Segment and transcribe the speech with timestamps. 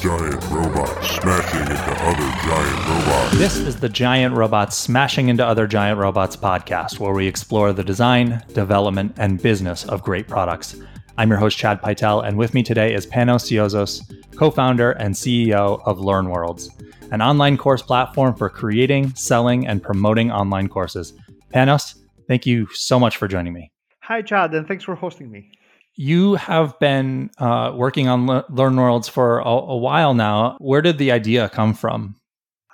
[0.00, 3.36] giant robots smashing into other giant robots.
[3.36, 7.84] This is the Giant Robots Smashing into Other Giant Robots podcast, where we explore the
[7.84, 10.74] design, development, and business of great products.
[11.18, 14.00] I'm your host, Chad Pytel, and with me today is Panos Siozos,
[14.34, 16.70] co founder and CEO of LearnWorlds,
[17.12, 21.12] an online course platform for creating, selling, and promoting online courses.
[21.52, 23.70] Panos, thank you so much for joining me.
[24.04, 25.50] Hi, Chad, and thanks for hosting me.
[26.02, 30.56] You have been uh, working on Le- LearnWorlds for a, a, while now.
[30.58, 32.16] Where did the idea come from?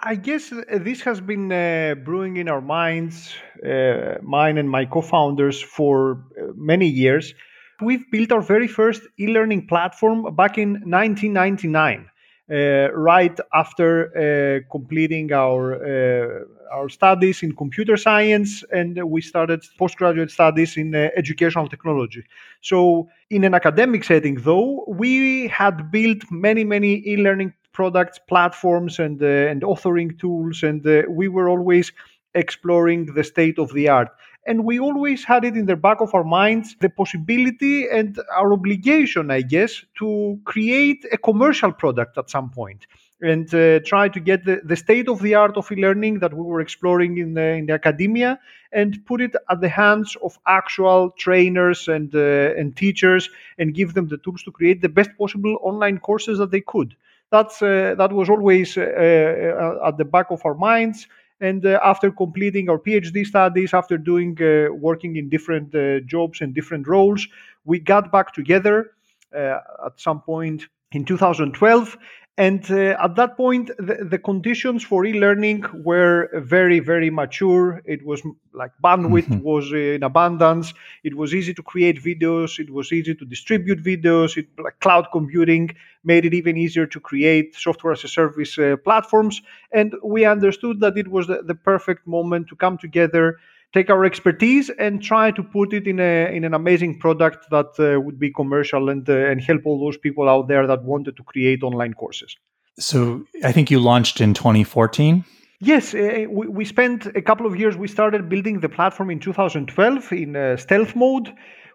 [0.00, 3.34] I guess uh, this has been uh, brewing in our minds,
[3.68, 7.34] uh, mine and my co founders, for uh, many years.
[7.82, 12.06] We've built our very first e learning platform back in 1999.
[12.48, 20.76] Uh, right after completing our our studies in computer science, and we started postgraduate studies
[20.76, 22.24] in uh, educational technology.
[22.60, 29.22] So, in an academic setting, though, we had built many, many e-learning products, platforms, and
[29.22, 31.92] uh, and authoring tools, and uh, we were always
[32.34, 34.10] exploring the state of the art
[34.46, 38.52] and we always had it in the back of our minds the possibility and our
[38.52, 42.86] obligation i guess to create a commercial product at some point
[43.22, 46.42] and uh, try to get the, the state of the art of e-learning that we
[46.42, 48.38] were exploring in the, in the academia
[48.72, 53.94] and put it at the hands of actual trainers and uh, and teachers and give
[53.94, 56.94] them the tools to create the best possible online courses that they could.
[57.30, 61.06] That's uh, that was always uh, uh, at the back of our minds.
[61.40, 64.36] And uh, after completing our PhD studies, after doing
[64.80, 65.74] working in different
[66.06, 67.28] jobs and different roles,
[67.64, 68.92] we got back together
[69.34, 71.98] at some point in 2012
[72.38, 77.80] and uh, at that point, the, the, conditions for e-learning were very, very mature.
[77.86, 79.40] It was like bandwidth mm-hmm.
[79.40, 80.74] was in abundance.
[81.02, 82.58] It was easy to create videos.
[82.58, 84.36] It was easy to distribute videos.
[84.36, 85.70] It, like cloud computing
[86.04, 89.40] made it even easier to create software as a service uh, platforms.
[89.72, 93.38] And we understood that it was the, the perfect moment to come together
[93.72, 97.70] take our expertise and try to put it in a in an amazing product that
[97.78, 101.16] uh, would be commercial and uh, and help all those people out there that wanted
[101.16, 102.36] to create online courses.
[102.78, 105.24] So I think you launched in 2014.
[105.60, 107.76] Yes, uh, we, we spent a couple of years.
[107.76, 111.32] We started building the platform in 2012 in uh, stealth mode.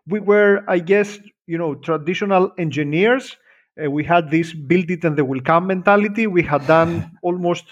[0.08, 3.38] We were, I guess, you know, traditional engineers.
[3.84, 6.28] Uh, we had this build it and they will come mentality.
[6.28, 7.66] We had done almost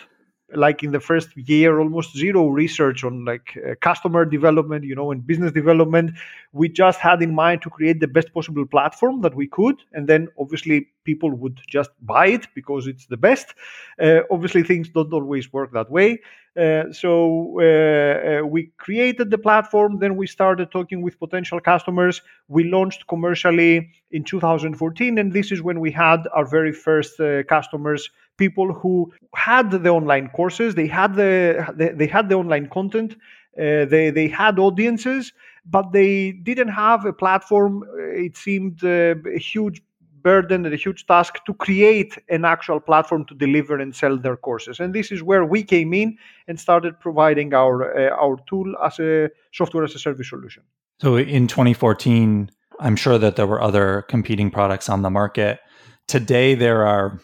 [0.55, 5.11] like in the first year almost zero research on like uh, customer development you know
[5.11, 6.11] and business development.
[6.53, 10.07] We just had in mind to create the best possible platform that we could and
[10.07, 13.53] then obviously people would just buy it because it's the best.
[14.01, 16.19] Uh, obviously things don't always work that way.
[16.59, 22.21] Uh, so uh, uh, we created the platform then we started talking with potential customers.
[22.47, 27.43] We launched commercially in 2014 and this is when we had our very first uh,
[27.43, 31.33] customers people who had the online courses, they had the
[31.75, 35.33] they, they had the online content, uh, they they had audiences,
[35.65, 37.83] but they didn't have a platform.
[37.83, 39.81] Uh, it seemed uh, a huge
[40.21, 44.35] burden and a huge task to create an actual platform to deliver and sell their
[44.35, 44.79] courses.
[44.79, 46.17] And this is where we came in
[46.47, 50.63] and started providing our uh, our tool as a software as a service solution.
[51.01, 55.59] So in 2014, I'm sure that there were other competing products on the market.
[56.07, 57.19] Today, there are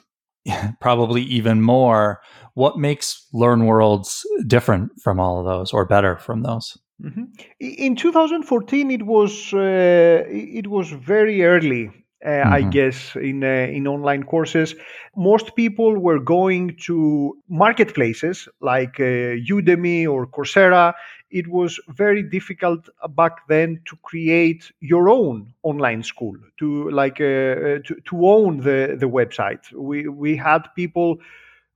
[0.80, 2.22] probably even more.
[2.54, 6.78] What makes LearnWorlds different from all of those, or better from those?
[7.04, 7.24] Mm-hmm.
[7.60, 11.92] In 2014, it was uh, it was very early.
[12.26, 12.54] Uh, mm-hmm.
[12.54, 14.74] I guess in uh, in online courses,
[15.16, 20.94] most people were going to marketplaces like uh, Udemy or Coursera
[21.36, 27.26] it was very difficult back then to create your own online school to like uh,
[27.26, 31.18] uh, to, to own the the website we we had people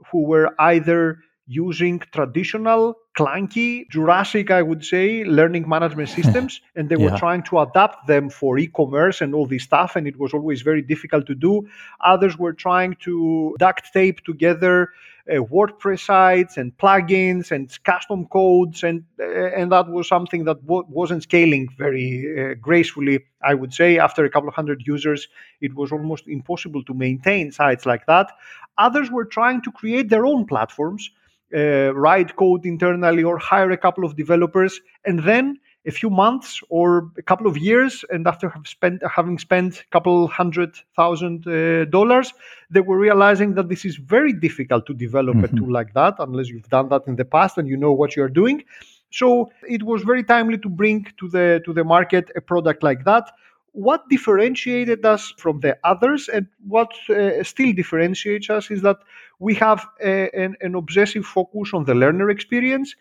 [0.09, 6.95] who were either using traditional clunky jurassic i would say learning management systems and they
[6.95, 7.11] yeah.
[7.11, 10.61] were trying to adapt them for e-commerce and all this stuff and it was always
[10.61, 11.67] very difficult to do
[11.99, 18.83] others were trying to duct tape together uh, WordPress sites and plugins and custom codes,
[18.83, 23.19] and uh, and that was something that w- wasn't scaling very uh, gracefully.
[23.43, 25.27] I would say after a couple of hundred users,
[25.61, 28.31] it was almost impossible to maintain sites like that.
[28.77, 31.11] Others were trying to create their own platforms,
[31.55, 36.61] uh, write code internally, or hire a couple of developers, and then a few months
[36.69, 41.47] or a couple of years, and after have spent, having spent a couple hundred thousand
[41.47, 42.33] uh, dollars,
[42.69, 45.55] they were realizing that this is very difficult to develop mm-hmm.
[45.55, 48.15] a tool like that unless you've done that in the past and you know what
[48.15, 48.63] you're doing.
[49.11, 53.05] So it was very timely to bring to the to the market a product like
[53.05, 53.31] that.
[53.73, 58.97] what differentiated us from the others and what uh, still differentiates us is that
[59.39, 62.95] we have a, an, an, obsessive focus on the learner experience.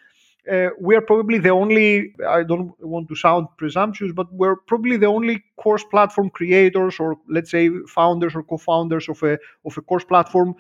[0.50, 4.96] Uh, we are probably the only, I don't want to sound presumptuous, but we're probably
[4.96, 9.76] the only course platform creators or let's say founders or co founders of a, of
[9.76, 10.55] a course platform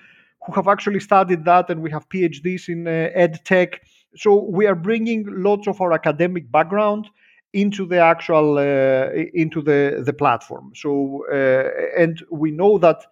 [0.44, 3.80] who have actually studied that and we have PhDs in uh, ed tech.
[4.16, 7.08] So we are bringing lots of our academic background
[7.52, 10.72] into the actual uh, into the the platform.
[10.74, 13.04] So uh, and we know that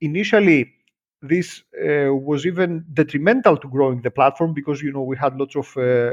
[0.00, 0.72] initially
[1.28, 5.56] this uh, was even detrimental to growing the platform because you know we had lots
[5.56, 6.12] of uh,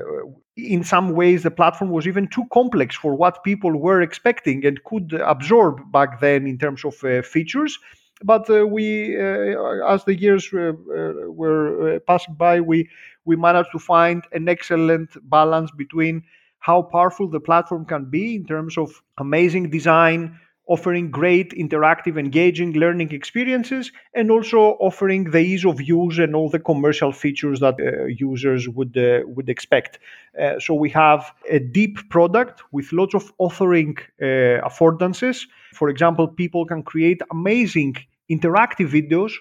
[0.55, 4.83] in some ways the platform was even too complex for what people were expecting and
[4.85, 7.77] could absorb back then in terms of uh, features.
[8.23, 12.89] But uh, we as the years were passing by we
[13.25, 16.23] we managed to find an excellent balance between
[16.59, 22.73] how powerful the platform can be in terms of amazing design, offering great interactive, engaging
[22.73, 27.75] learning experiences, and also offering the ease of use and all the commercial features that
[27.79, 29.99] uh, users would uh, would expect.
[30.39, 35.41] Uh, so we have a deep product with lots of authoring uh, affordances.
[35.73, 37.95] For example, people can create amazing
[38.29, 39.33] interactive videos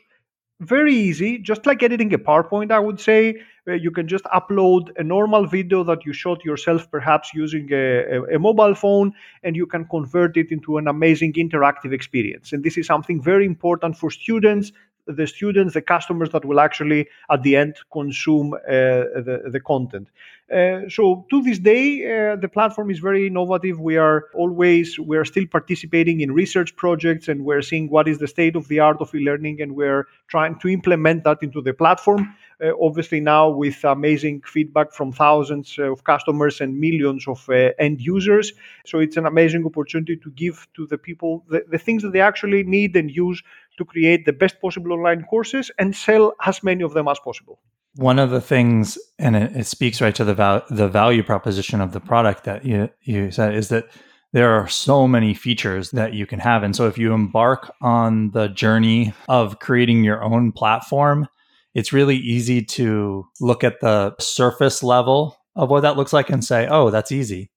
[0.60, 3.42] very easy, just like editing a PowerPoint, I would say.
[3.66, 8.02] Uh, you can just upload a normal video that you shot yourself, perhaps using a,
[8.02, 9.12] a, a, mobile phone,
[9.42, 12.52] and you can convert it into an amazing interactive experience.
[12.52, 14.72] And this is something very important for students,
[15.06, 20.08] the students, the customers that will actually, at the end, consume uh, the, the content.
[20.50, 23.78] Uh, so to this day, uh, the platform is very innovative.
[23.78, 28.18] We are always we are still participating in research projects, and we're seeing what is
[28.18, 31.72] the state of the art of e-learning, and we're trying to implement that into the
[31.72, 32.34] platform.
[32.60, 38.00] Uh, obviously, now with amazing feedback from thousands of customers and millions of uh, end
[38.00, 38.52] users,
[38.84, 42.20] so it's an amazing opportunity to give to the people the, the things that they
[42.20, 43.40] actually need and use
[43.78, 47.60] to create the best possible online courses and sell as many of them as possible
[47.94, 51.80] one of the things, and it, it speaks right to the val- the value proposition
[51.80, 53.86] of the product that you you said is that
[54.32, 58.30] there are so many features that you can have, and so if you embark on
[58.30, 61.26] the journey of creating your own platform,
[61.74, 66.44] it's really easy to look at the surface level of what that looks like and
[66.44, 67.50] say, "Oh, that's easy."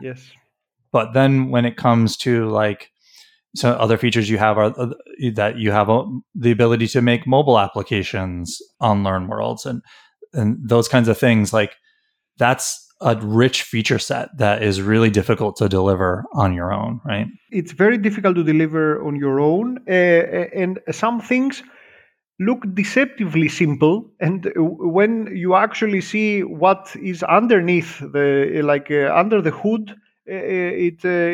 [0.00, 0.22] Yes.
[0.92, 2.90] But then when it comes to like
[3.58, 4.90] so other features you have are uh,
[5.34, 5.88] that you have
[6.34, 9.82] the ability to make mobile applications on LearnWorlds and
[10.32, 11.74] and those kinds of things like
[12.38, 17.26] that's a rich feature set that is really difficult to deliver on your own right?
[17.50, 21.62] It's very difficult to deliver on your own uh, and some things
[22.40, 29.42] look deceptively simple and when you actually see what is underneath the like uh, under
[29.42, 29.96] the hood
[30.28, 31.32] it uh,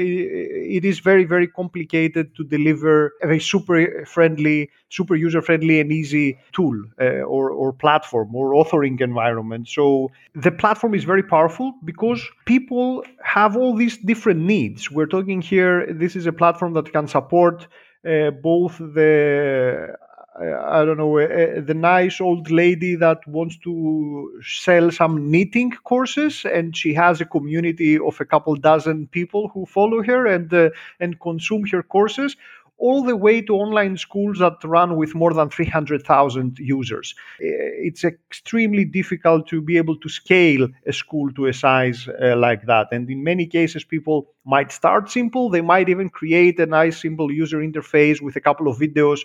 [0.77, 6.39] it is very very complicated to deliver a super friendly, super user friendly and easy
[6.53, 9.69] tool uh, or or platform or authoring environment.
[9.69, 14.91] So the platform is very powerful because people have all these different needs.
[14.91, 15.93] We're talking here.
[15.93, 17.67] This is a platform that can support
[18.07, 19.97] uh, both the
[20.37, 26.45] I don't know, uh, the nice old lady that wants to sell some knitting courses,
[26.45, 30.71] and she has a community of a couple dozen people who follow her and uh,
[30.99, 32.37] and consume her courses,
[32.79, 37.15] all the way to online schools that run with more than 300,000 users.
[37.39, 42.67] It's extremely difficult to be able to scale a school to a size uh, like
[42.67, 42.89] that.
[42.91, 45.49] And in many cases, people might start simple.
[45.49, 49.21] They might even create a nice, simple user interface with a couple of videos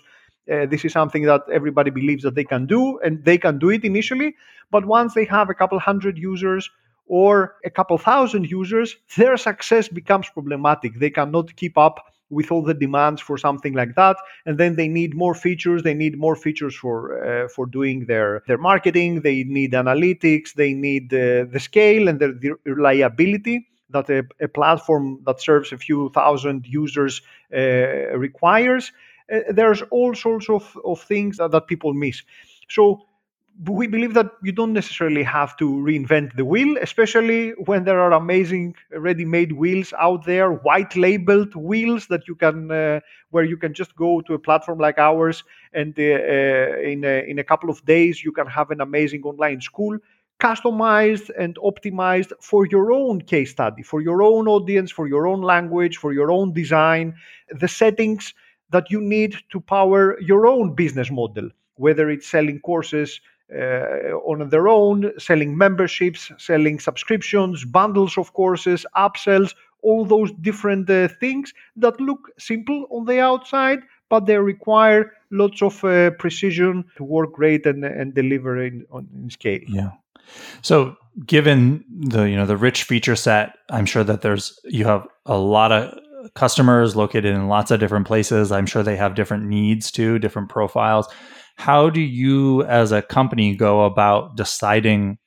[0.50, 3.70] uh, this is something that everybody believes that they can do, and they can do
[3.70, 4.34] it initially.
[4.70, 6.70] But once they have a couple hundred users
[7.06, 10.98] or a couple thousand users, their success becomes problematic.
[10.98, 14.16] They cannot keep up with all the demands for something like that,
[14.46, 15.82] and then they need more features.
[15.82, 19.22] They need more features for uh, for doing their their marketing.
[19.22, 20.54] They need analytics.
[20.54, 25.72] They need uh, the scale and the, the reliability that a, a, platform that serves
[25.72, 28.92] a few thousand users uh, requires
[29.50, 32.22] there's all sorts of, of things that, that people miss.
[32.68, 33.02] So
[33.68, 38.12] we believe that you don't necessarily have to reinvent the wheel, especially when there are
[38.12, 43.94] amazing ready-made wheels out there, white-labeled wheels that you can, uh, where you can just
[43.96, 45.44] go to a platform like ours,
[45.74, 49.22] and uh, uh, in a, in a couple of days you can have an amazing
[49.24, 49.98] online school,
[50.38, 55.42] customized and optimized for your own case study, for your own audience, for your own
[55.42, 57.14] language, for your own design.
[57.50, 58.32] The settings
[58.70, 63.20] that you need to power your own business model, whether it's selling courses
[63.54, 70.88] uh, on their own, selling memberships, selling subscriptions, bundles of courses, upsells, all those different
[70.88, 76.84] uh, things that look simple on the outside, but they require lots of uh, precision
[76.96, 79.60] to work great and, and deliver in, on, in scale.
[79.66, 79.90] Yeah.
[80.62, 80.96] So,
[81.26, 85.36] given the you know the rich feature set, I'm sure that there's you have a
[85.36, 85.98] lot of
[86.34, 88.52] customers located in lots of different places.
[88.52, 91.06] I'm sure they have different needs too, different profiles.
[91.56, 95.18] How do you, as a company, go about deciding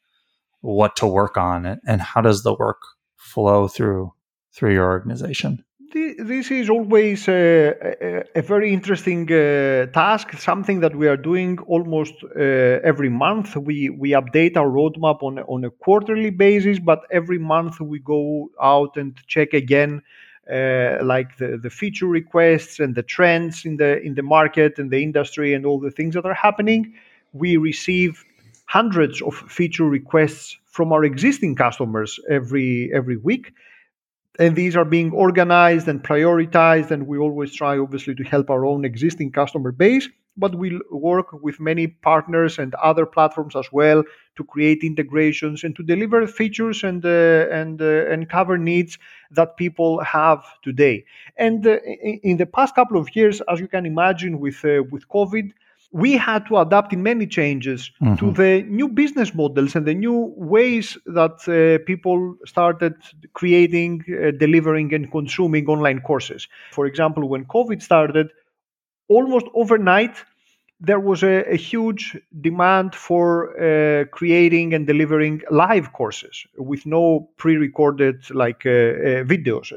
[0.62, 2.82] what to work on, and how does the work
[3.18, 4.14] flow through
[4.54, 5.64] through your organization?
[5.94, 12.16] This is always a, a, very interesting uh, task, something that we are doing almost
[12.24, 12.40] uh,
[12.84, 13.56] every month.
[13.56, 18.50] We, we update our roadmap on, on a quarterly basis, but every month we go
[18.60, 20.02] out and check again
[20.52, 24.92] Uh, like the, the feature requests and the trends in the in the market and
[24.92, 26.94] the industry and all the things that are happening.
[27.32, 28.26] We receive
[28.66, 33.54] hundreds of feature requests from our existing customers every every week
[34.40, 38.66] and these are being organized and prioritized and we always try obviously to help our
[38.66, 44.04] own existing customer base but we work with many partners and other platforms as well
[44.36, 48.98] to create integrations and to deliver features and uh, and uh, and cover needs
[49.32, 51.06] that people have today
[51.38, 51.78] and uh,
[52.24, 55.52] in the past couple of years as you can imagine with uh, with covid
[55.94, 58.16] we had to adapt in many changes mm-hmm.
[58.16, 62.96] to the new business models and the new ways that uh, people started
[63.34, 66.48] creating, uh, delivering, and consuming online courses.
[66.72, 68.32] For example, when COVID started,
[69.16, 70.16] almost overnight,
[70.80, 77.30] there was a, a huge demand for uh, creating and delivering live courses with no
[77.38, 79.72] pre-recorded like uh, uh, videos.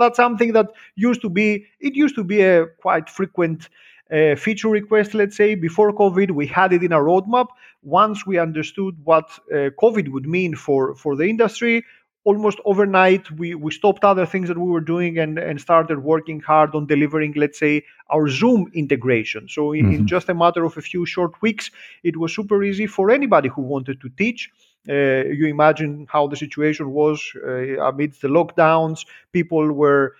[0.00, 3.68] That's something that used to be it used to be a quite frequent
[4.10, 7.48] uh, feature request, let's say, before COVID, we had it in our roadmap.
[7.82, 11.84] Once we understood what uh, COVID would mean for, for the industry,
[12.28, 16.40] almost overnight, we, we stopped other things that we were doing and, and started working
[16.40, 19.48] hard on delivering, let's say, our Zoom integration.
[19.48, 19.94] So, in, mm-hmm.
[19.94, 21.70] in just a matter of a few short weeks,
[22.02, 24.50] it was super easy for anybody who wanted to teach.
[24.86, 29.06] Uh, you imagine how the situation was uh, amidst the lockdowns.
[29.32, 30.14] People were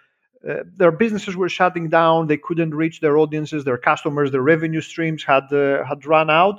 [0.49, 2.27] uh, their businesses were shutting down.
[2.27, 6.59] They couldn't reach their audiences, their customers, their revenue streams had uh, had run out.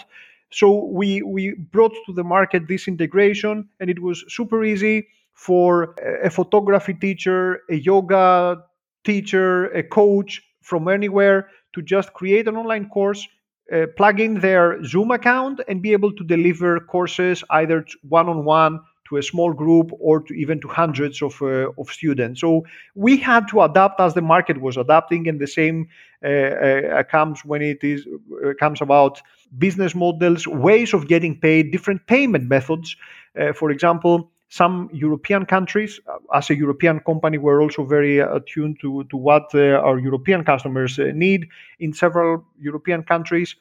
[0.51, 0.67] So
[0.99, 1.43] we we
[1.75, 5.07] brought to the market this integration, and it was super easy
[5.39, 8.61] for a photography teacher, a yoga
[9.05, 13.25] teacher, a coach from anywhere to just create an online course,
[13.71, 18.43] uh, plug in their Zoom account, and be able to deliver courses either one on
[18.43, 22.41] one to a small group or to even to hundreds of, uh, of students.
[22.41, 22.65] So
[22.95, 25.87] we had to adapt as the market was adapting, and the same
[26.21, 29.21] uh, uh, comes when it is uh, comes about
[29.57, 32.97] business models, ways of getting paid, different payment methods.
[33.39, 38.79] Uh, for example, some European countries, uh, as a European company, we're also very attuned
[38.81, 41.47] to, to what our European customers need.
[41.79, 43.55] In several European countries,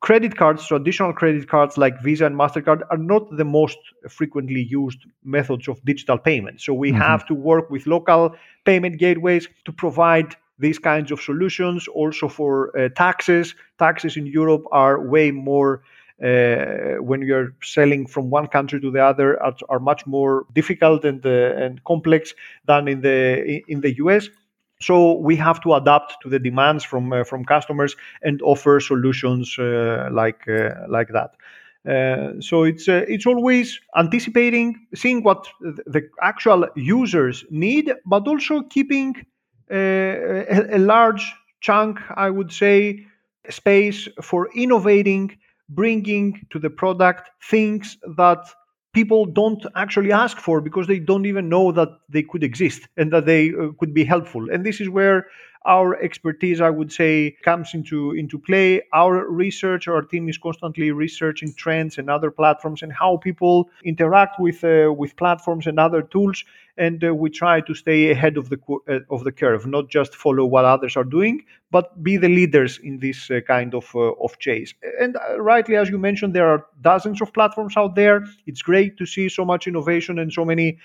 [0.00, 3.78] credit cards, traditional credit cards like Visa and MasterCard, are not the most
[4.08, 6.60] frequently used methods of digital payment.
[6.60, 7.00] So we mm-hmm.
[7.00, 11.86] have to work with local payment gateways to provide these kinds of solutions.
[11.88, 15.82] Also for uh, taxes, taxes in Europe are way more.
[16.22, 21.04] Uh, when you're selling from one country to the other, are, are much more difficult
[21.04, 22.34] and uh, and complex
[22.66, 24.28] than in the in the US.
[24.82, 29.58] So we have to adapt to the demands from uh, from customers and offer solutions
[29.58, 31.36] uh, like uh, like that.
[31.88, 39.16] Uh, so it's it's always anticipating, seeing what the actual users need, but also keeping
[39.70, 43.06] a, a, large chunk, I would say,
[43.48, 45.38] space for innovating,
[45.70, 48.38] bringing to the product things that
[48.92, 53.12] people don't actually ask for because they don't even know that they could exist and
[53.12, 54.50] that they uh, could be helpful.
[54.50, 55.26] And this is where
[55.66, 58.82] our expertise i would say comes into into play.
[58.92, 64.40] Our research our team is constantly researching trends and other platforms and how people interact
[64.40, 66.44] with uh, with platforms and other tools
[66.76, 70.14] and uh, we try to stay ahead of the uh, of the curve not just
[70.14, 74.12] follow what others are doing but be the leaders in this uh, kind of uh,
[74.24, 74.74] of chase.
[75.00, 78.24] And uh, rightly as you mentioned there are dozens of platforms out there.
[78.46, 80.78] It's great to see so much innovation and so many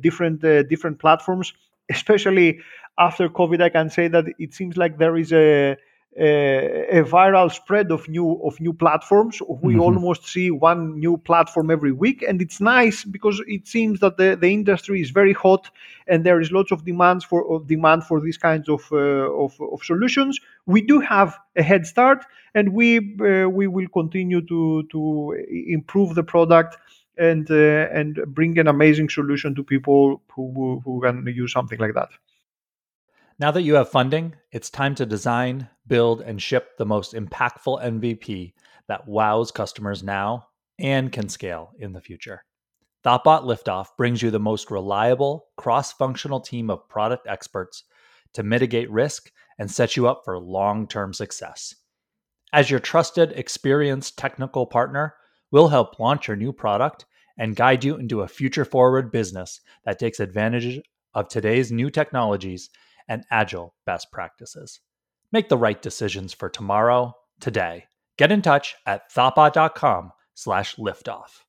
[0.00, 1.52] different different platforms
[1.88, 2.60] especially
[2.98, 5.76] after COVID, I can say that it seems like there is a
[6.18, 9.40] a, a viral spread of new of new platforms.
[9.40, 9.80] We mm-hmm.
[9.80, 14.36] almost see one new platform every week, and it's nice because it seems that the,
[14.40, 15.70] the industry is very hot,
[16.06, 19.60] and there is lots of demands for of demand for these kinds of, uh, of,
[19.60, 20.40] of solutions.
[20.66, 26.14] We do have a head start, and we uh, we will continue to to improve
[26.14, 26.78] the product
[27.18, 31.94] and uh, and bring an amazing solution to people who who can use something like
[31.94, 32.08] that.
[33.38, 37.82] Now that you have funding, it's time to design, build, and ship the most impactful
[37.82, 38.52] MVP
[38.88, 40.48] that wows customers now
[40.78, 42.44] and can scale in the future.
[43.04, 47.84] Thoughtbot Liftoff brings you the most reliable, cross functional team of product experts
[48.34, 51.74] to mitigate risk and set you up for long term success.
[52.52, 55.14] As your trusted, experienced technical partner,
[55.50, 57.06] we'll help launch your new product
[57.38, 60.80] and guide you into a future forward business that takes advantage
[61.14, 62.70] of today's new technologies
[63.08, 64.80] and agile best practices.
[65.32, 67.84] Make the right decisions for tomorrow, today.
[68.16, 71.42] Get in touch at thoughtbot.com slash liftoff.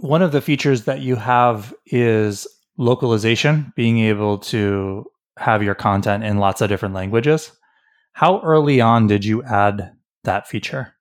[0.00, 2.46] One of the features that you have is
[2.78, 7.52] localization, being able to have your content in lots of different languages.
[8.12, 9.92] How early on did you add
[10.24, 10.93] that feature?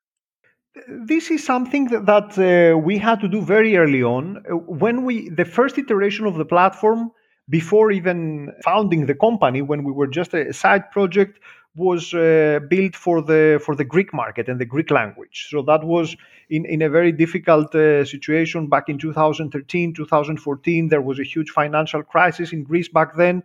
[0.87, 4.43] This is something that, that uh, we had to do very early on.
[4.67, 7.11] When we, the first iteration of the platform,
[7.49, 11.39] before even founding the company, when we were just a side project,
[11.75, 15.47] was uh, built for the for the Greek market and the Greek language.
[15.49, 16.15] So that was
[16.49, 20.87] in, in a very difficult uh, situation back in 2013, 2014.
[20.87, 23.43] There was a huge financial crisis in Greece back then.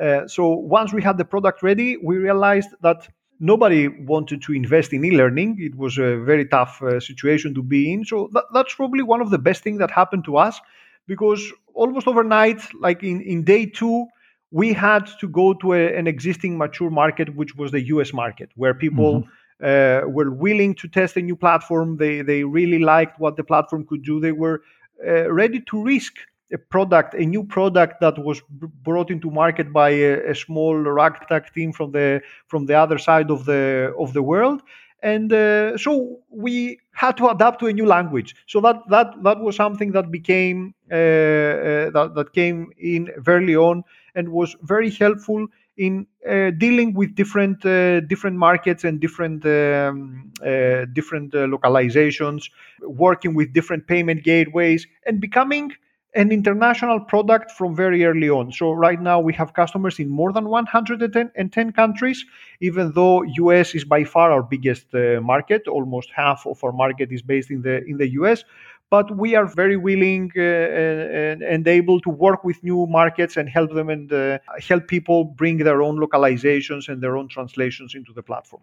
[0.00, 3.08] Uh, so once we had the product ready, we realized that
[3.40, 5.56] nobody wanted to invest in e-learning.
[5.60, 8.04] It was a very tough uh, situation to be in.
[8.04, 10.60] So that, that's probably one of the best things that happened to us
[11.06, 14.06] because almost overnight, like in, in day two,
[14.50, 18.50] we had to go to a, an existing mature market, which was the US market,
[18.56, 20.06] where people mm-hmm.
[20.06, 21.96] uh, were willing to test a new platform.
[21.96, 24.20] They, they really liked what the platform could do.
[24.20, 24.62] They were
[25.06, 26.14] uh, ready to risk
[26.52, 31.52] a product, a new product that was brought into market by a, a small ragtag
[31.54, 34.62] team from the from the other side of the of the world,
[35.02, 38.34] and uh, so we had to adapt to a new language.
[38.46, 43.56] So that that that was something that became uh, uh, that, that came in very
[43.56, 49.46] on and was very helpful in uh, dealing with different uh, different markets and different
[49.46, 52.50] um, uh, different localizations
[52.82, 55.70] working with different payment gateways and becoming
[56.18, 58.50] an international product from very early on.
[58.50, 62.24] So right now we have customers in more than 110 countries,
[62.60, 65.68] even though US is by far our biggest uh, market.
[65.68, 68.42] Almost half of our market is based in the in the US.
[68.90, 73.46] But we are very willing uh, and, and, able to work with new markets and
[73.46, 78.14] help them and uh, help people bring their own localizations and their own translations into
[78.14, 78.62] the platform.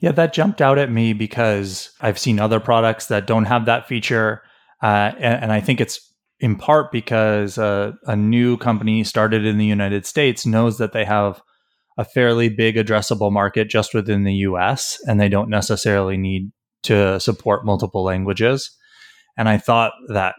[0.00, 3.88] Yeah, that jumped out at me because I've seen other products that don't have that
[3.88, 4.42] feature.
[4.82, 6.11] Uh, and, and I think it's
[6.42, 11.04] in part because uh, a new company started in the United States knows that they
[11.04, 11.40] have
[11.96, 16.50] a fairly big addressable market just within the US and they don't necessarily need
[16.82, 18.76] to support multiple languages.
[19.36, 20.34] And I thought that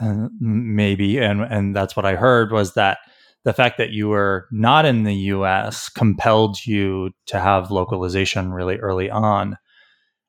[0.00, 2.98] uh, maybe, and, and that's what I heard, was that
[3.44, 8.76] the fact that you were not in the US compelled you to have localization really
[8.76, 9.56] early on.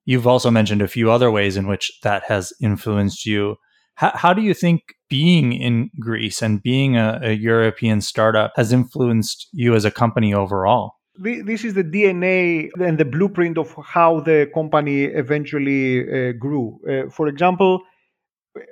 [0.06, 3.58] You've also mentioned a few other ways in which that has influenced you
[4.00, 8.72] how, how do you think being in Greece and being a, a European startup has
[8.72, 10.94] influenced you as a company overall?
[11.22, 16.80] this is the DNA and the blueprint of how the company eventually uh, grew.
[16.90, 17.82] Uh, for example,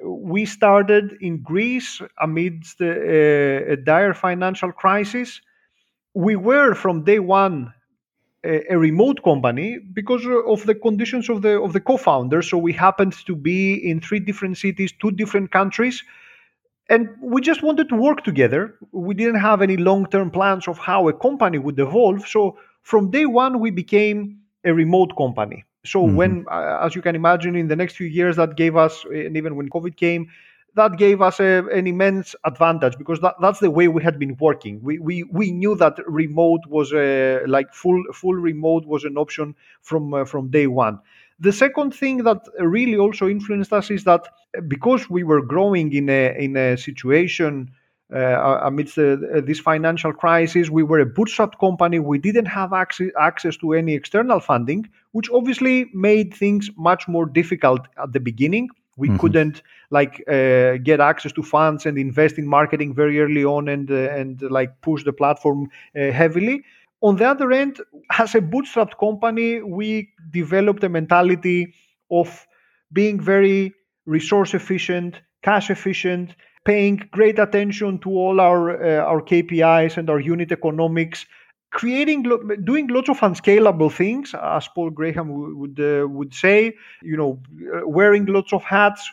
[0.06, 5.42] we started in Greece amidst uh, a dire financial crisis.
[6.14, 7.74] We were from day one
[8.44, 12.50] a, a, remote company because of the conditions of the of the co-founders.
[12.50, 16.04] So we happened to be in three different cities, two different countries,
[16.90, 18.76] and we just wanted to work together.
[18.92, 22.28] We didn't have any long-term plans of how a company would evolve.
[22.28, 25.66] So from day one, we became a remote company.
[25.86, 26.16] So mm-hmm.
[26.16, 29.36] when, uh, as you can imagine, in the next few years, that gave us, and
[29.36, 30.30] even when COVID came,
[30.78, 34.38] that gave us a, an immense advantage because that, that's the way we had been
[34.40, 34.80] working.
[34.82, 39.56] We, we, we knew that remote was a, like full full remote was an option
[39.82, 41.00] from uh, from day one.
[41.40, 44.24] The second thing that really also influenced us is that
[44.68, 47.70] because we were growing in a in a situation
[48.16, 52.00] uh, amidst uh, this financial crisis, we were a bootstrap company.
[52.00, 57.26] We didn't have access access to any external funding, which obviously made things much more
[57.26, 59.18] difficult at the beginning we mm-hmm.
[59.18, 63.90] couldn't like uh, get access to funds and invest in marketing very early on and
[63.90, 66.64] uh, and like push the platform uh, heavily
[67.02, 67.80] on the other end
[68.18, 71.74] as a bootstrapped company we developed a mentality
[72.12, 72.48] of
[72.92, 73.74] being very
[74.06, 80.20] resource efficient cash efficient paying great attention to all our uh, our KPIs and our
[80.20, 81.26] unit economics
[81.80, 82.24] creating
[82.64, 85.28] doing lots of unscalable things as paul graham
[85.62, 87.32] would uh, would say you know
[87.76, 89.04] uh, wearing lots of hats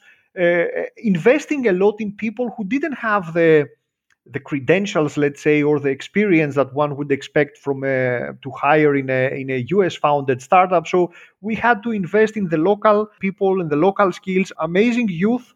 [0.45, 0.65] uh,
[1.13, 3.69] investing a lot in people who didn't have the
[4.27, 8.95] the credentials, let's say, or the experience that one would expect from a, to hire
[8.97, 10.87] in a in a US founded startup.
[10.87, 15.53] So we had to invest in the local people and the local skills, amazing youth.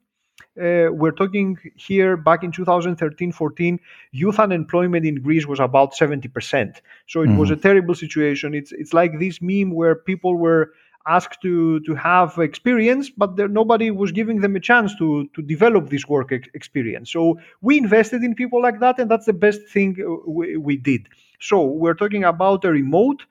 [0.57, 3.81] Uh, we're talking here back in 2013 14
[4.13, 7.39] youth unemployment in greece was about 70% so it mm-hmm.
[7.39, 10.73] was a terrible situation it's it's like this meme where people were
[11.09, 15.43] asked to to have experience, but there, nobody was giving them a chance to to
[15.43, 17.11] develop this work ex- experience.
[17.11, 20.77] So we invested in people like that, and that's the best thing uh, we, we
[20.77, 21.09] did.
[21.41, 23.25] So we're talking about a remote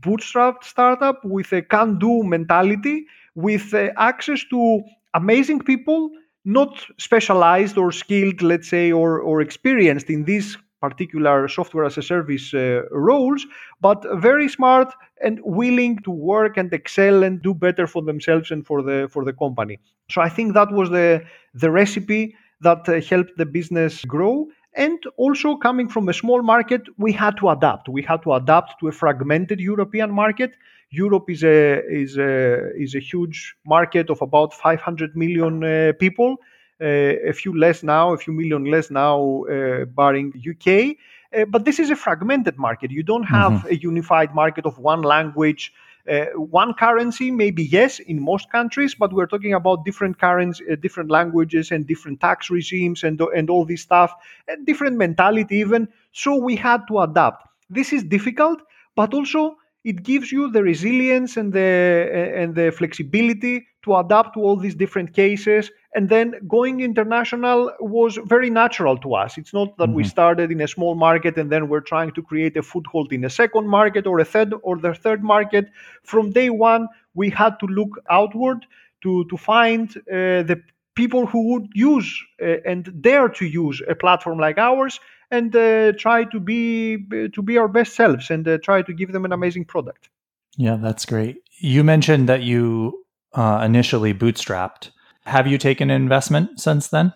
[0.00, 4.82] bootstrapped startup with a can-do mentality, with uh, access to
[5.14, 6.10] amazing people,
[6.44, 12.02] not specialized or skilled, let's say, or or experienced in these particular software as a
[12.02, 13.46] service uh, roles,
[13.80, 14.88] but very smart
[15.24, 19.24] and willing to work and excel and do better for themselves and for the for
[19.24, 19.78] the company.
[20.10, 21.22] So I think that was the
[21.54, 24.46] the recipe that uh, helped the business grow.
[24.76, 27.88] And also coming from a small market, we had to adapt.
[27.88, 30.50] We had to adapt to a fragmented European market.
[30.90, 36.38] Europe is a is a is a huge market of about 500 million uh, people
[36.80, 40.96] uh, a few less now, a few million less now, uh, barring UK.
[41.36, 42.90] Uh, but this is a fragmented market.
[42.90, 43.68] You don't have mm-hmm.
[43.68, 45.72] a unified market of one language.
[46.10, 50.76] Uh, one currency, maybe yes, in most countries, but we're talking about different currencies, uh,
[50.76, 54.12] different languages, and different tax regimes, and and all this stuff,
[54.46, 55.88] and different mentality even.
[56.12, 57.48] So we had to adapt.
[57.70, 58.60] This is difficult,
[58.94, 64.40] but also it gives you the resilience and the and the flexibility to adapt to
[64.40, 65.70] all these different cases.
[65.94, 69.36] And then going international was very natural to us.
[69.36, 69.96] It's not that mm-hmm.
[69.96, 73.24] we started in a small market and then we're trying to create a foothold in
[73.24, 75.66] a second market or a third or the third market.
[76.02, 78.66] From day one we had to look outward
[79.02, 80.62] to to find uh, the
[80.94, 82.08] people who would use
[82.40, 85.00] uh, and dare to use a platform like ours
[85.34, 86.98] and uh, try to be
[87.34, 90.08] to be our best selves and uh, try to give them an amazing product.
[90.56, 91.42] Yeah, that's great.
[91.58, 94.90] You mentioned that you uh, initially bootstrapped.
[95.26, 97.12] Have you taken an investment since then?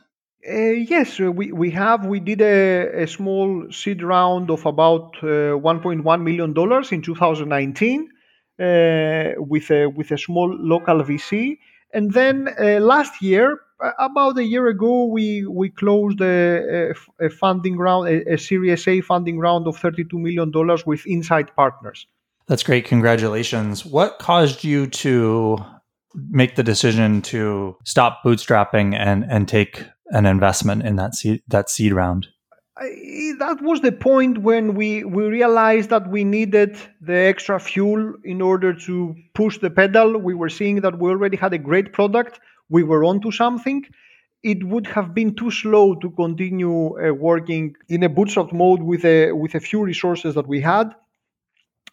[0.48, 2.06] Uh, yes, uh, we, we have.
[2.06, 6.50] We did a, a small seed round of about uh, $1.1 million
[6.92, 8.08] in 2019
[9.38, 11.58] with, a, with a small local VC.
[11.92, 13.60] And then last year,
[13.98, 18.86] about a year ago, we we closed a, a, a funding round, a, a, Series
[18.88, 22.06] A funding round of thirty-two million dollars with Insight Partners.
[22.46, 22.86] That's great.
[22.86, 23.84] Congratulations.
[23.84, 25.58] What caused you to
[26.30, 31.70] make the decision to stop bootstrapping and and take an investment in that seed that
[31.70, 32.28] seed round?
[32.76, 38.14] I, that was the point when we, we realized that we needed the extra fuel
[38.24, 40.16] in order to push the pedal.
[40.16, 42.38] We were seeing that we already had a great product
[42.68, 43.84] we were onto something,
[44.42, 49.04] it would have been too slow to continue uh, working in a bootstrap mode with
[49.04, 50.94] a with a few resources that we had.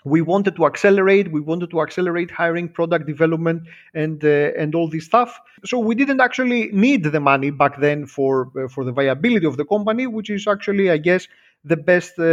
[0.03, 1.31] We wanted to accelerate.
[1.31, 3.63] We wanted to accelerate hiring, product development,
[3.95, 5.39] and uh, and all this stuff.
[5.65, 9.57] So we didn't actually need the money back then for uh, for the viability of
[9.57, 11.27] the company, which is actually, I guess,
[11.65, 12.23] the best uh,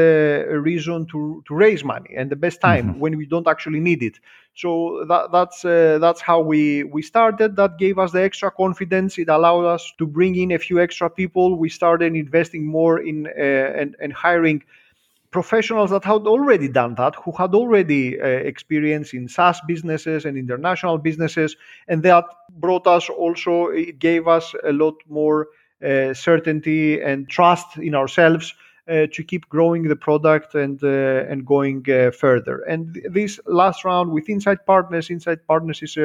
[0.60, 3.00] reason to, to raise money and the best time mm-hmm.
[3.00, 4.20] when we don't actually need it.
[4.54, 7.56] So that, that's uh, that's how we we started.
[7.56, 9.16] That gave us the extra confidence.
[9.16, 11.56] It allowed us to bring in a few extra people.
[11.56, 14.62] We started investing more in uh, and, and hiring
[15.30, 20.36] professionals that had already done that, who had already uh, experience in SaaS businesses and
[20.36, 21.56] international businesses,
[21.88, 23.68] and that brought us also.
[23.68, 25.48] It gave us a lot more
[25.82, 28.52] uh, certainty and trust in ourselves
[28.88, 32.62] to keep growing the product and uh, and going uh, further.
[32.62, 35.96] And this last round with Insight Partners, Insight Partners is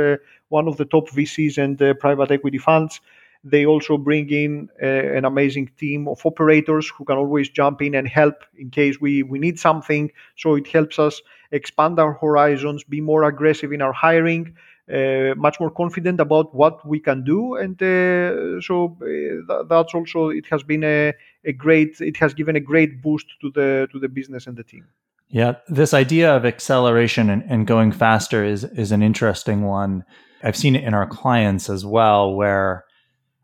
[0.50, 3.02] one of the top VCs and private equity funds.
[3.44, 8.08] They also bring in an amazing team of operators who can always jump in and
[8.08, 10.12] help in case we, we need something.
[10.36, 14.56] So it helps us expand our horizons, be more aggressive in our hiring,
[14.92, 20.30] uh, much more confident about what we can do and uh, so uh, that's also
[20.30, 21.14] it has been a,
[21.46, 24.64] a great it has given a great boost to the to the business and the
[24.64, 24.86] team.
[25.30, 30.04] Yeah this idea of acceleration and, and going faster is is an interesting one.
[30.44, 32.86] I've seen it in our clients as well where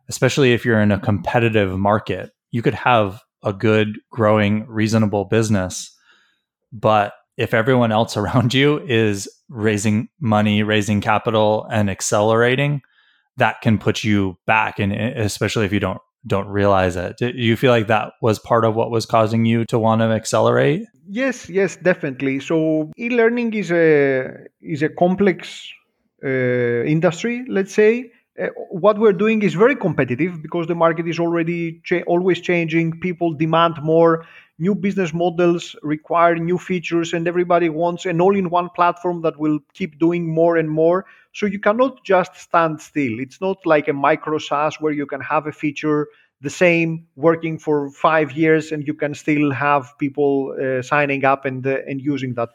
[0.10, 5.94] especially if you're in a competitive market you could have a good growing reasonable business
[6.72, 12.82] but if everyone else around you is raising money, raising capital, and accelerating,
[13.38, 17.18] that can put you back, and especially if you don't don't realize it.
[17.18, 20.06] Do you feel like that was part of what was causing you to want to
[20.06, 20.84] accelerate?
[21.08, 22.40] Yes, yes, definitely.
[22.40, 25.68] So e-learning is a is a complex
[26.24, 31.20] uh, industry, let's say, uh, what we're doing is very competitive because the market is
[31.20, 33.00] already cha- always changing.
[33.00, 34.26] People demand more.
[34.60, 39.40] New business models require new features, and everybody wants an all in one platform that
[39.40, 41.06] will keep doing more and more.
[41.34, 43.20] So you cannot just stand still.
[43.20, 46.08] It's not like a micro SaaS where you can have a feature
[46.44, 51.46] the same working for five years and you can still have people uh, signing up
[51.46, 52.50] and uh, and using that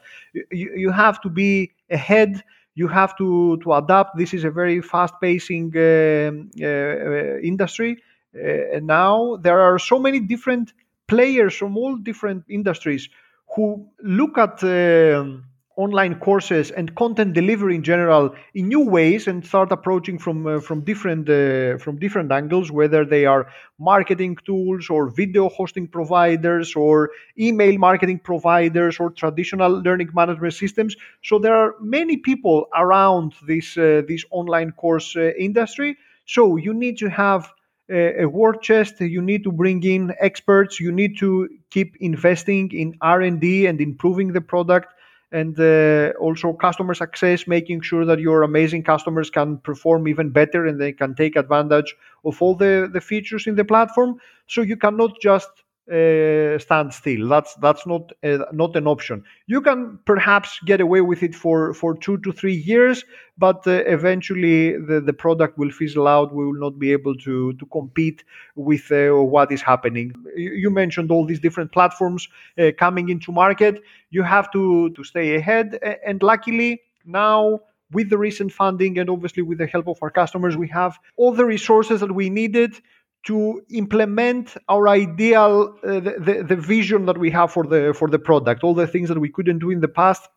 [0.51, 2.43] you, you have to be ahead
[2.75, 6.31] you have to to adapt this is a very fast pacing uh,
[6.63, 7.97] uh, industry
[8.35, 10.71] uh, and now there are so many different
[11.09, 13.09] players from all different industries
[13.55, 15.43] who look at um,
[15.79, 20.59] online courses and content delivery in general in new ways and start approaching from uh,
[20.59, 23.47] from different uh, from different angles whether they are
[23.79, 30.97] marketing tools or video hosting providers or email marketing providers or traditional learning management systems.
[31.23, 35.97] So there are many people around this uh, this online course uh, industry.
[36.25, 37.41] So you need to have
[37.89, 42.95] a war chest you need to bring in experts you need to keep investing in
[43.01, 44.93] r&d and improving the product
[45.31, 50.65] and uh, also customer success, making sure that your amazing customers can perform even better
[50.65, 54.19] and they can take advantage of all the, the features in the platform.
[54.47, 55.49] So you cannot just
[55.91, 57.27] uh, stand still.
[57.27, 59.23] That's that's not uh, not an option.
[59.47, 63.03] You can perhaps get away with it for for two to three years,
[63.37, 66.33] but uh, eventually the, the product will fizzle out.
[66.33, 68.23] We will not be able to to compete
[68.55, 70.13] with uh, what is happening.
[70.35, 72.27] You, mentioned all these different platforms
[72.59, 73.81] uh, coming into market.
[74.11, 79.41] You have to to stay ahead, and luckily now with the recent funding and obviously
[79.41, 82.79] with the help of our customers, we have all the resources that we needed
[83.25, 88.09] to implement our ideal uh, the, the, the, vision that we have for the for
[88.09, 88.63] the product.
[88.63, 90.27] All the things that we couldn't do in the past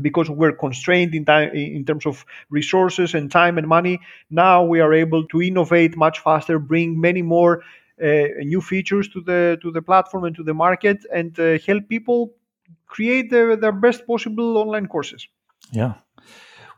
[0.00, 4.80] because we're constrained in time in terms of resources and time and money now we
[4.80, 7.62] are able to innovate much faster bring many more
[8.02, 11.88] uh, new features to the to the platform and to the market and uh, help
[11.88, 12.32] people
[12.86, 15.28] create their, their best possible online courses.
[15.70, 15.94] Yeah.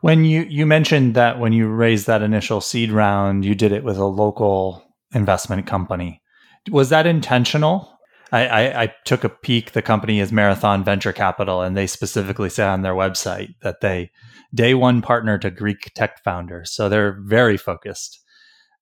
[0.01, 3.85] When you you mentioned that when you raised that initial seed round you did it
[3.85, 4.83] with a local
[5.15, 6.23] investment company.
[6.71, 7.99] Was that intentional?
[8.31, 9.73] I, I, I, took a peek.
[9.73, 14.11] The company is Marathon Venture Capital, and they specifically say on their website that they
[14.55, 16.73] day one partner to Greek tech founders.
[16.73, 18.21] So they're very focused.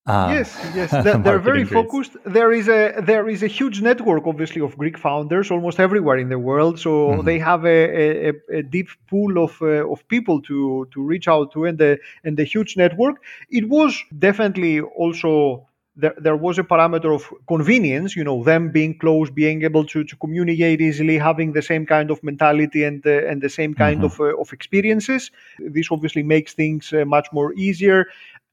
[0.07, 2.17] Um, yes, yes, they're, they're very focused.
[2.25, 6.31] There is a there is a huge network, obviously, of Greek founders almost everywhere in
[6.31, 6.79] the world.
[6.79, 7.27] So mm-hmm.
[7.27, 11.53] they have a, a, a, deep pool of uh, of people to to reach out
[11.53, 13.17] to, and the and the huge network.
[13.51, 15.67] It was definitely also
[16.01, 20.05] there, there was a parameter of convenience, you know, them being close, being able to,
[20.05, 24.01] to communicate easily, having the same kind of mentality and uh, and the same kind
[24.03, 24.23] mm-hmm.
[24.23, 25.31] of, uh, of experiences.
[25.59, 28.07] This obviously makes things uh, much more easier.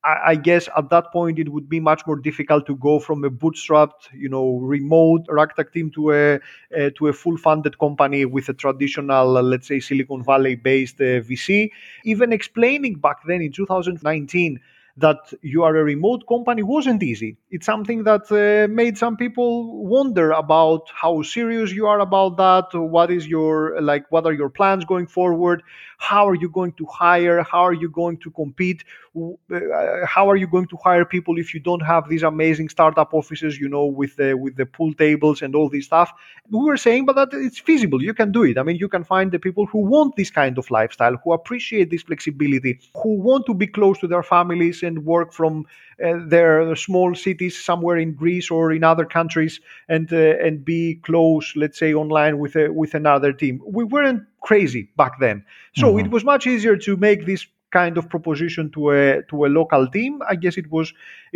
[0.04, 3.24] I, I, guess at that point it would be much more difficult to go from
[3.24, 6.40] a bootstrapped, you know, remote ragtag team to a,
[6.72, 11.00] a to a full funded company with a traditional, uh, let's say, Silicon Valley based
[11.02, 11.72] uh, VC.
[12.04, 14.60] Even explaining back then in 2019
[14.98, 17.38] that you are a remote company wasn't easy.
[17.52, 22.68] It's something that uh, made some people wonder about how serious you are about that.
[22.74, 24.12] What is your like?
[24.12, 25.62] What are your plans going forward?
[26.00, 27.44] How are you going to hire?
[27.44, 28.84] How are you going to compete?
[29.18, 33.14] Uh, how are you going to hire people if you don't have these amazing startup
[33.14, 33.60] offices?
[33.60, 36.12] You know, with the with the pool tables and all this stuff.
[36.50, 38.02] We were saying, but that it's feasible.
[38.02, 38.58] You can do it.
[38.58, 41.90] I mean, you can find the people who want this kind of lifestyle, who appreciate
[41.90, 45.66] this flexibility, who want to be close to their families and work from
[46.04, 50.96] uh, their small cities somewhere in Greece or in other countries and uh, and be
[51.04, 53.62] close, let's say, online with a, with another team.
[53.66, 55.44] We weren't crazy back then,
[55.76, 56.06] so mm-hmm.
[56.06, 57.48] it was much easier to make this
[57.80, 60.14] kind of proposition to a to a local team.
[60.34, 60.88] I guess it was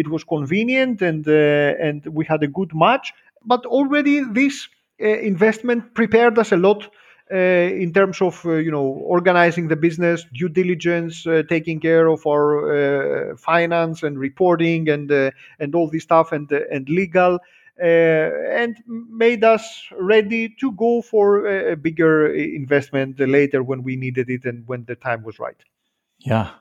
[0.01, 3.13] it was convenient and uh, and we had a good match.
[3.51, 4.55] But already this
[5.01, 6.81] uh, investment prepared us a lot
[7.31, 7.37] uh,
[7.83, 8.83] in terms of uh, you know
[9.15, 15.09] organizing the business, due diligence, uh, taking care of our finance and reporting and
[15.59, 17.39] and all this stuff and and legal.
[17.81, 18.29] Uh,
[18.61, 24.45] and made us ready to go for a, bigger investment later when we needed it
[24.45, 25.63] and when the time was right.
[26.25, 26.51] Yeah.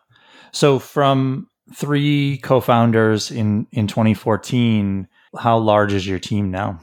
[0.52, 6.80] So from three co-founders in in 2014, how large is your team now?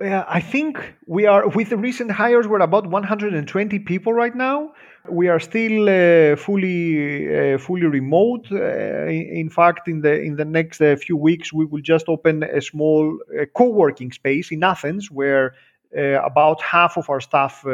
[0.00, 2.46] Uh, I think we are with the recent hires.
[2.46, 4.72] We're about 120 people right now.
[5.10, 8.46] We are still uh, fully uh, fully remote.
[8.52, 12.44] Uh, in fact, in the in the next uh, few weeks, we will just open
[12.44, 15.54] a small uh, co-working space in Athens where
[15.94, 17.72] about half of our staff uh, uh,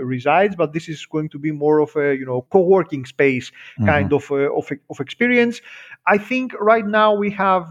[0.00, 3.86] resides, but this is going to be more of a you know co-working space mm-hmm.
[3.86, 5.60] kind of, of of experience.
[6.06, 7.66] I think right now we have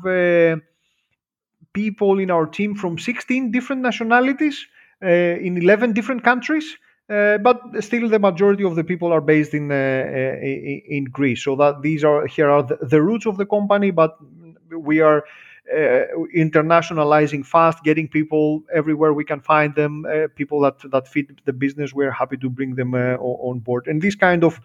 [1.73, 4.67] people in our team from 16 different nationalities
[5.01, 6.77] in 11 different countries.
[7.09, 9.75] Uh, but still, the majority of the people are based in uh,
[10.87, 11.43] in Greece.
[11.43, 14.17] So that these are here are the, the roots of the company, but
[14.71, 15.21] we are uh,
[16.35, 21.53] internationalizing fast, getting people everywhere we can find them, uh, people that that fit the
[21.53, 21.93] business.
[21.93, 23.87] We're happy to bring them uh, on board.
[23.87, 24.59] And this kind of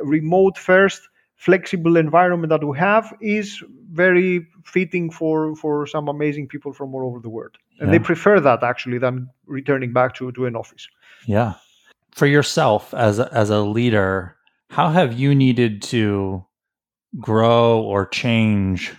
[0.00, 6.72] remote first, flexible environment that we have is very fitting for for some amazing people
[6.72, 7.98] from all over the world, and yeah.
[7.98, 10.88] they prefer that actually than returning back to to an office.
[11.26, 11.54] Yeah,
[12.10, 14.36] for yourself as a, as a leader,
[14.70, 16.44] how have you needed to
[17.20, 18.92] grow or change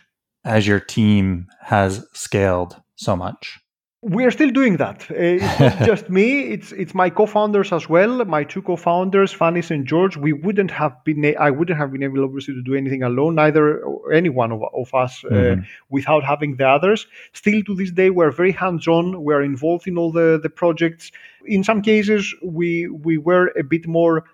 [0.46, 3.60] as your team has scaled so much?
[4.02, 5.10] We are still doing that.
[5.10, 8.24] Uh, it's not just me; it's it's my co-founders as well.
[8.26, 10.16] My two co-founders, Fanis and George.
[10.16, 11.36] We wouldn't have been.
[11.40, 13.34] I wouldn't have been able, obviously, to do anything alone.
[13.34, 15.62] Neither any one of, of us, uh, mm-hmm.
[15.62, 17.08] uh, without having the others.
[17.34, 19.24] Still, to this day, we're very hands-on.
[19.24, 21.12] We're involved in all the the projects.
[21.48, 24.26] In some cases, we we were a bit more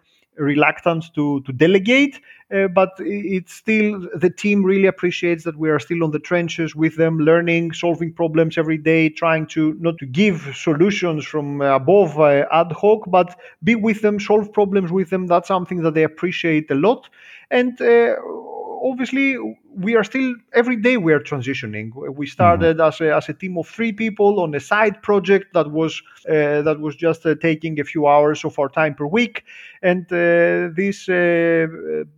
[0.41, 2.19] reluctant to to delegate,
[2.53, 6.75] uh, but it's still the team really appreciates that we are still on the trenches
[6.75, 12.19] with them, learning, solving problems every day, trying to not to give solutions from above
[12.19, 15.27] uh, ad hoc, but be with them, solve problems with them.
[15.27, 17.09] That's something that they appreciate a lot,
[17.49, 18.15] and uh,
[18.81, 19.37] obviously
[19.73, 22.87] we are still every day we are transitioning we started mm-hmm.
[22.87, 26.61] as, a, as a team of three people on a side project that was uh,
[26.61, 29.43] that was just uh, taking a few hours of our time per week
[29.81, 31.67] and uh, this uh,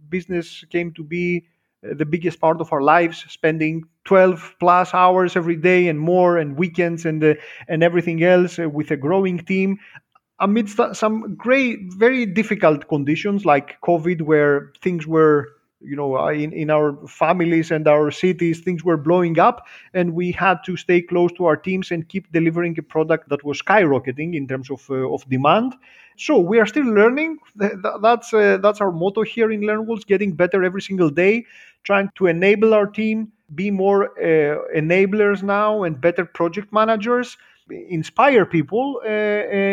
[0.10, 1.46] business came to be
[1.84, 6.38] uh, the biggest part of our lives spending 12 plus hours every day and more
[6.38, 7.34] and weekends and uh,
[7.68, 9.78] and everything else with a growing team
[10.40, 15.48] amidst some great very difficult conditions like covid where things were
[15.84, 20.32] you know in, in our families and our cities things were blowing up and we
[20.32, 24.36] had to stay close to our teams and keep delivering a product that was skyrocketing
[24.36, 25.74] in terms of, uh, of demand.
[26.18, 27.40] So we are still learning.
[28.02, 31.46] That's uh, that's our motto here in LearnWorlds getting better every single day
[31.84, 37.38] trying to enable our team be more uh, enablers now and better project managers
[37.70, 39.12] inspire people uh, uh,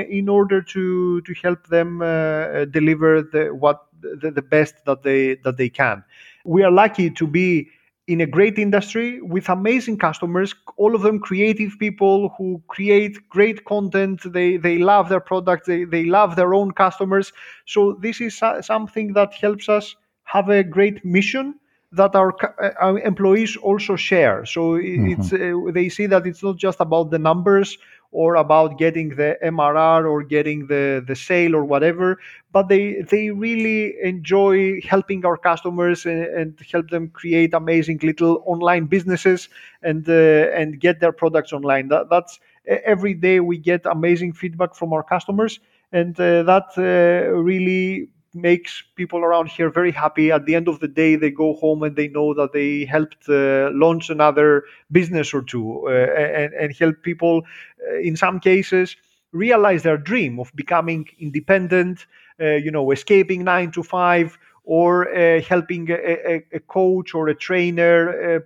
[0.08, 5.36] in order to to help them uh, deliver the what the, the best that they
[5.44, 6.04] that they can.
[6.44, 7.68] We are lucky to be
[8.10, 13.64] in a great industry with amazing customers all of them creative people who create great
[13.66, 17.32] content they they love their product they, they love their own customers
[17.66, 21.54] so this is something that helps us have a great mission
[21.92, 22.32] that our,
[22.80, 25.12] our employees also share so mm-hmm.
[25.12, 27.78] it's uh, they see that it's not just about the numbers
[28.12, 32.18] or about getting the MRR or getting the, the sale or whatever,
[32.52, 38.42] but they they really enjoy helping our customers and, and help them create amazing little
[38.46, 39.48] online businesses
[39.82, 40.12] and uh,
[40.60, 41.88] and get their products online.
[41.88, 45.60] That, that's every day we get amazing feedback from our customers,
[45.92, 50.30] and uh, that uh, really makes people around here very happy.
[50.30, 53.28] At the end of the day, they go home and they know that they helped
[53.28, 57.42] uh, launch another business or two uh, and, and help people,
[57.90, 58.96] uh, in some cases,
[59.32, 62.06] realize their dream of becoming independent,
[62.40, 67.34] uh, you know, escaping nine to five, or uh, helping a, a, coach or a
[67.34, 68.40] trainer uh,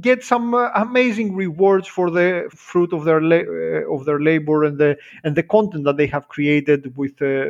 [0.00, 4.64] get some uh, amazing rewards for the fruit of their la- uh, of their labor
[4.64, 7.46] and the and the content that they have created with uh,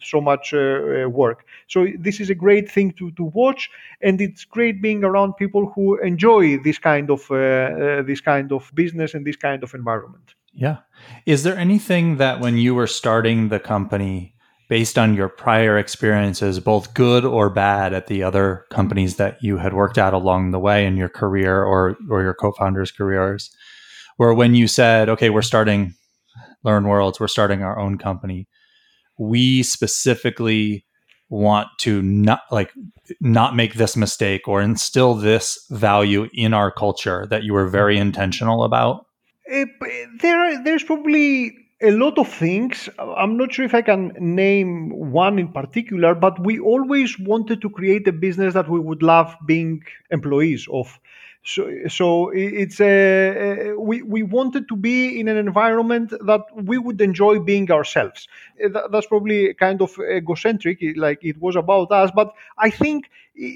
[0.00, 1.46] so much uh, uh, work.
[1.66, 5.72] So this is a great thing to to watch, and it's great being around people
[5.74, 10.34] who enjoy this kind of uh, this kind of business and this kind of environment.
[10.52, 10.78] Yeah.
[11.24, 14.34] Is there anything that when you were starting the company
[14.68, 19.56] based on your prior experiences, both good or bad, at the other companies that you
[19.56, 23.50] had worked at along the way in your career or or your co-founders' careers,
[24.16, 25.94] where when you said, "Okay, we're starting
[26.64, 28.46] LearnWorlds, we're starting our own company,"
[29.18, 30.84] we specifically
[31.30, 32.72] want to not like
[33.20, 37.98] not make this mistake or instill this value in our culture that you were very
[37.98, 39.06] intentional about?
[39.44, 39.68] It,
[40.20, 42.88] there, there's probably a lot of things.
[42.98, 47.70] I'm not sure if I can name one in particular, but we always wanted to
[47.70, 50.98] create a business that we would love being employees of.
[51.44, 57.00] So, so it's a, we, we wanted to be in an environment that we would
[57.00, 58.28] enjoy being ourselves.
[58.92, 62.10] That's probably kind of egocentric, like it was about us.
[62.14, 63.08] But I think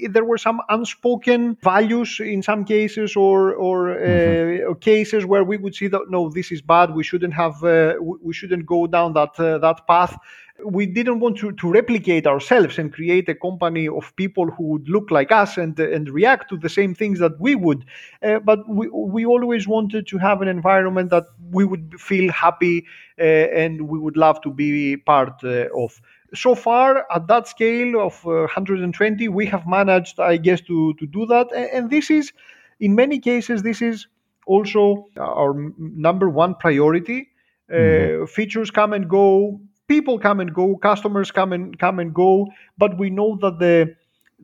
[0.09, 4.71] there were some unspoken values in some cases or or, mm-hmm.
[4.71, 7.95] uh, cases where we would see that no this is bad we shouldn't have uh,
[7.99, 10.17] we shouldn't go down that uh, that path
[10.65, 14.87] we didn't want to, to replicate ourselves and create a company of people who would
[14.87, 17.85] look like us and and react to the same things that we would.
[18.21, 22.85] Uh, but we, we always wanted to have an environment that we would feel happy
[23.19, 25.99] uh, and we would love to be part uh, of.
[26.35, 31.07] So far at that scale of uh, 120 we have managed i guess to to
[31.07, 31.47] do that.
[31.55, 32.31] And, and this is
[32.79, 34.07] in many cases this is
[34.45, 37.29] also our number one priority.
[37.71, 38.25] Uh, mm-hmm.
[38.25, 42.97] features come and go people come and go customers come and come and go but
[42.97, 43.95] we know that the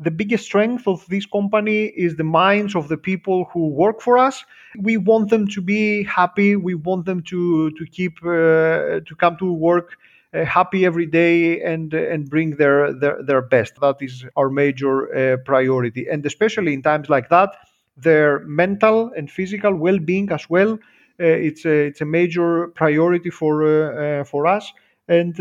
[0.01, 4.17] the biggest strength of this company is the minds of the people who work for
[4.17, 4.45] us
[4.79, 9.37] we want them to be happy we want them to to keep uh, to come
[9.37, 9.97] to work
[10.33, 13.73] uh, happy every day and uh, and bring their, their their best.
[13.81, 17.55] That is our major uh, priority, and especially in times like that,
[17.97, 20.77] their mental and physical well-being as well.
[21.17, 24.71] it's a it's a major priority for for us,
[25.09, 25.37] and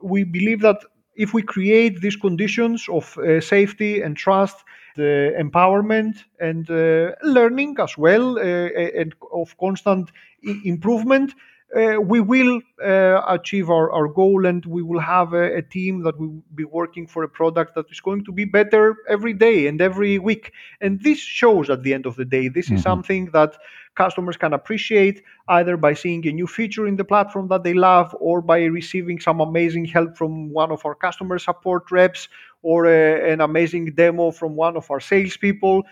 [0.00, 0.78] we believe that
[1.18, 4.64] if we create these conditions of uh, safety and trust,
[4.96, 10.10] the empowerment and uh, learning as well, uh, and of constant
[10.46, 11.34] I- improvement,
[11.76, 16.02] uh, we will uh, achieve our, our goal and we will have a, a, team
[16.02, 19.66] that will be working for a product that is going to be better every day
[19.66, 20.52] and every week.
[20.80, 22.76] And this shows at the end of the day, this mm-hmm.
[22.76, 23.58] is something that
[24.04, 25.16] customers can appreciate
[25.58, 29.18] either by seeing a new feature in the platform that they love or by receiving
[29.26, 30.30] some amazing help from
[30.60, 32.28] one of our customer support reps
[32.62, 35.82] or a, an amazing demo from one of our salespeople.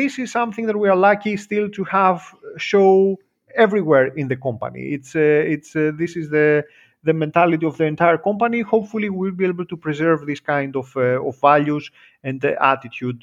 [0.00, 2.18] This is something that we are lucky still to have
[2.56, 3.18] show
[3.64, 4.82] everywhere in the company.
[4.96, 6.64] It's uh, it's uh, this is the
[7.08, 8.60] the mentality of the entire company.
[8.74, 11.90] Hopefully, we'll be able to preserve this kind of uh, of values
[12.26, 13.20] and the attitude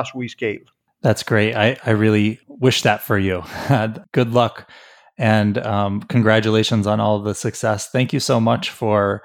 [0.00, 0.66] as we scale.
[1.02, 1.54] That's great.
[1.54, 3.42] I, I really wish that for you.
[4.12, 4.70] Good luck
[5.18, 7.90] and um, congratulations on all the success.
[7.90, 9.22] Thank you so much for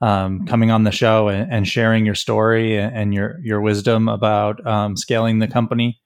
[0.00, 4.64] um, coming on the show and, and, sharing your story and, your your wisdom about
[4.66, 6.02] um, scaling the company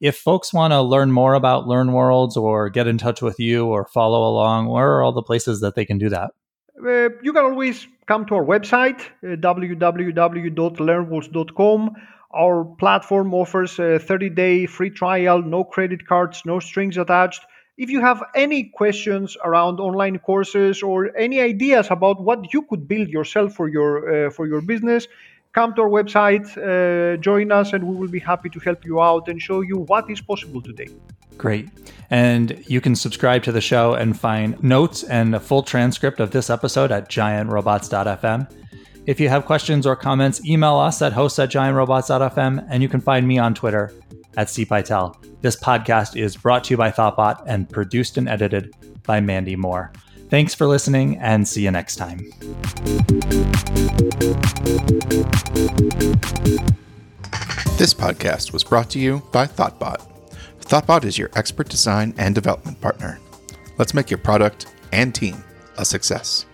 [0.00, 3.86] if folks want to learn more about LearnWorlds or get in touch with you or
[3.86, 6.30] follow along, where are all the places that they can do that?
[6.82, 11.90] Uh, you can always come to our website, uh, www.learnworlds.com.
[12.32, 17.44] Our platform offers a 30 day free trial, no credit cards, no strings attached.
[17.76, 22.86] If you have any questions around online courses or any ideas about what you could
[22.86, 25.08] build yourself for your uh, for your business,
[25.52, 29.00] come to our website, uh, join us, and we will be happy to help you
[29.00, 30.88] out and show you what is possible today.
[31.38, 31.68] Great.
[32.10, 36.32] And you can subscribe to the show and find notes and a full transcript of
[36.32, 38.46] this episode at giantrobots.fm.
[39.10, 43.00] If you have questions or comments, email us at hosts at giantrobots.fm, and you can
[43.00, 43.92] find me on Twitter
[44.36, 45.16] at cpytel.
[45.42, 49.90] This podcast is brought to you by Thoughtbot and produced and edited by Mandy Moore.
[50.28, 52.18] Thanks for listening and see you next time.
[57.78, 60.06] This podcast was brought to you by Thoughtbot.
[60.60, 63.18] Thoughtbot is your expert design and development partner.
[63.76, 65.42] Let's make your product and team
[65.78, 66.46] a success.